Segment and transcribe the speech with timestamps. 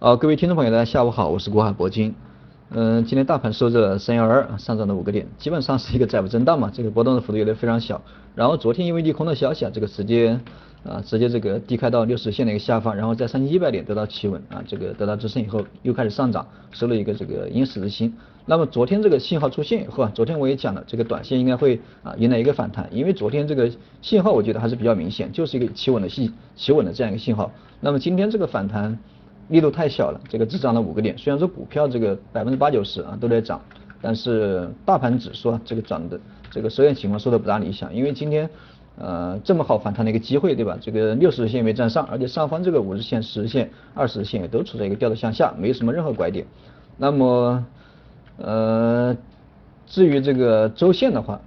[0.00, 2.14] 好，各位听众朋友，大家下午好，我是国海铂金。
[2.70, 8.00] 嗯，今天大盘收着三幺二，上涨了五个点，基本上是一个窄幅震荡嘛，这个波动的幅度有点非常小。
[8.36, 10.38] 然后昨天因为利空的消息啊，这个直接
[10.84, 18.14] 啊直接这个低开到六十线的一个下方，然后在三千一百点得到企稳啊，这个得到支撑以后又开始上涨，收了一个这个阴十字星。
[18.46, 23.68] 那么昨天这个信号出现以后啊，昨天我也讲了，这个短线应该会啊迎来一个反弹，因为昨天这个
[24.00, 27.50] 信号我觉得还是比较明显，就是一个企稳的信企稳的这样一个信号。
[27.80, 28.96] 那么今天这个反弹。
[29.48, 31.16] 力度太小了，这个只涨了五个点。
[31.18, 33.60] 虽然说股票这个百分之八九十啊都在涨，
[34.00, 37.94] 但是大盘指数啊这个涨的这个收线情况说的不大理想。
[37.94, 38.48] 因为今天
[38.98, 40.76] 呃这么好反弹的一个机会，对吧？
[40.80, 46.46] 这个六十日线没站上，而且上方这个五日线、十日线、二十日线也都处在一个调头向下，没什么任何拐点。
[46.96, 47.66] 那么
[48.36, 49.16] 呃
[49.86, 51.40] 至于这个周线的话。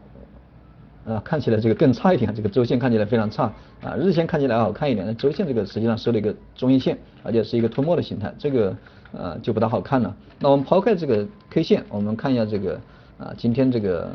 [1.11, 3.51] 啊，看起来这个更差一点，这个周线看起来非常差
[3.83, 8.75] 啊，日线看起来好看一点，那周线这个实际上收了一个中阴线，而且是一个吞没的形态，这个
[9.11, 10.15] 呃就不大好看了。
[10.39, 12.79] 那我们抛开这个 K 线，我们看一下这个
[13.17, 14.11] 啊今天这个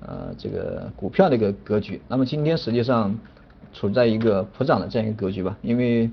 [0.00, 2.00] 呃这个股票的一个格局。
[2.08, 3.14] 那么今天实际上
[3.72, 6.10] 处在一个普涨的这样一个格局吧，因为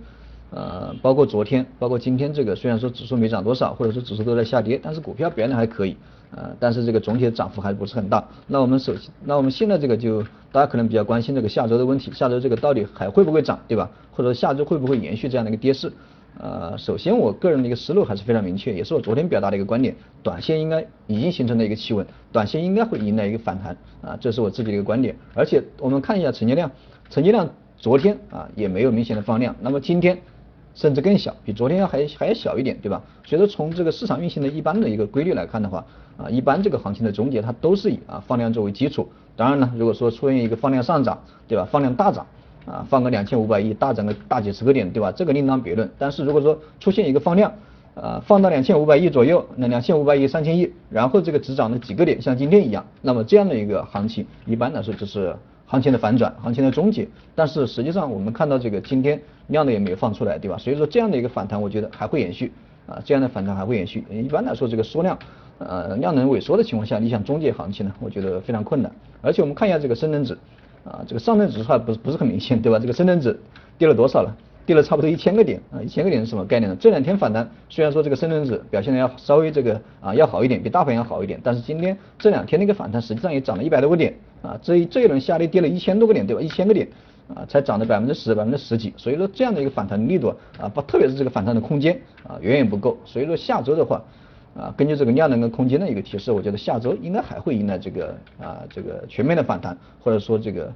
[0.51, 5.95] 呃包括昨天，包括今天这个虽然说指数没涨多少，或者说指数都在下跌，但是股票表现的还可以。
[6.31, 8.23] 呃，但是这个总体的涨幅还不是很大。
[8.45, 13.89] 那我们首先，那我们现在这个就大家可能比较关心这个下周的问题，下周这个到底还会不会涨，对吧？
[14.11, 15.91] 或者下周会不会延续这样的一个跌势？
[16.37, 25.15] 呃，首先我个人的一个思路还是非常明确，也是我昨天表达的一个观点，短线应该已经形成了一个企稳，短线应该会迎来一个反弹啊，这是我自己的一个观点。
[25.33, 26.71] 而且我们看一下成交量，
[27.09, 30.15] 成交量昨天啊也没有明显的放量，那么今天。
[30.79, 33.01] 甚至更小，比昨天要还还要小一点，对吧？
[33.25, 39.05] 所以说从这个市场运行的一般的一个规律来看的话，啊，一般这个行情的终结它都是以啊放量作为基础。
[39.35, 41.67] 当然了，如果说出现一个放量上涨，对吧？
[41.69, 42.25] 放量大涨，
[42.65, 45.11] 啊，放个两千五百亿，大涨个大几十个点，对吧？
[45.11, 45.89] 这个另当别论。
[45.97, 47.51] 但是如果说出现一个放量，
[47.95, 55.35] 啊，放到两千五百亿左右，那两千五百亿三千亿，然后这个只涨了几个点，像今天一样，那么这样的一个行情，一般来说就是。
[55.69, 60.57] 行情的反转，行情的终结，但是实际上我们看到这个今天量的也没有放出来，对吧？
[60.57, 62.51] 所以说这样的一个反弹，我觉得还会延续
[62.87, 64.03] 啊，这样的反弹还会延续。
[64.09, 65.19] 一般来说，这个缩量
[65.59, 68.91] 呃量能萎缩的情况下，你想终结行情呢，我觉得非常困难。
[69.21, 70.35] 而且我们看一下这个深成指
[70.83, 72.79] 啊，这个上证指数还不是不是很明显，对吧？
[72.79, 73.39] 这个深成指
[73.77, 74.35] 跌了多少了？
[74.65, 76.77] 跌了差不多一千个点啊，一千个点是什么概念呢？
[76.79, 86.41] 这两天反弹虽然说这个深成指表现的要稍微这个啊要好一点，比大盘要好一点，但是今天这两天那个反弹实际上也涨了一百多个点啊，这一这一轮下跌跌了一千多个点，对吧？
[86.41, 86.87] 一千个点
[87.27, 94.01] 啊才涨了百分之十百分之十几，所以说这样的一个反弹力度啊不特别是这个反弹的空间啊远远不够，所以说下周的话
[94.55, 100.71] 啊根据这个量能跟空间的一个提示，我觉得下周应该还会迎来这个啊这个全面的反弹，或者说这个。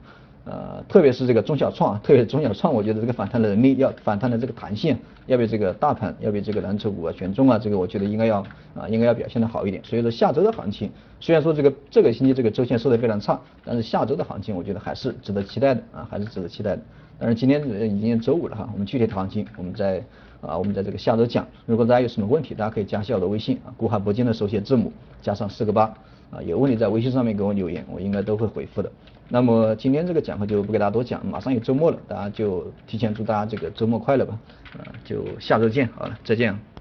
[0.45, 8.41] 呃，特别是这个中小创，特别是中小创，我觉得这个反弹的能力要反弹的这个弹性，要比这个大盘，要比这个蓝筹股啊、权重啊，这个我觉得应该要
[8.75, 9.81] 啊，应该要表现的好一点。
[9.85, 16.81] 所以说下周的行情，虽然说这个这个星期这个周线收的非常差，但是下周的行情我觉得还是值得期待的啊，还是值得期待的。
[17.17, 20.03] 但是今天已经周五了哈，我们具体的行情我们在
[20.41, 21.47] 啊，我们在这个下周讲。
[21.65, 25.83] 如果大家有什么问题，大家可以加下我的微信啊，古海铂金的手写字母加上四个八
[26.31, 28.91] 啊，有问题在微信上面给我留言，我应该都会回复的。
[29.29, 34.37] 那么今天这个讲课就不给大家多讲，马上有周末了，大家就提前祝大家这个周末快乐吧，
[34.77, 36.72] 啊，就下周见，好了，再见。